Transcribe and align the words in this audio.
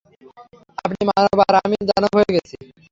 আপনি 0.79 1.01
মানব 1.09 1.37
আর 1.45 1.55
আমি 1.65 1.77
দানব 1.89 2.13
হয়ে 2.17 2.31
গেছি। 2.35 2.55